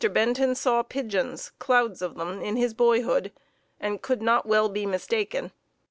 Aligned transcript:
Benton 0.13 0.55
saw 0.55 0.81
pigeons, 0.81 1.51
clouds 1.59 2.01
of 2.01 2.15
them, 2.15 2.41
in 2.41 2.55
his 2.55 2.73
boyhood, 2.73 3.31
and 3.79 4.01
could 4.01 4.19
not 4.23 4.47
well 4.47 4.67
be 4.67 4.87
mistaken. 4.87 5.51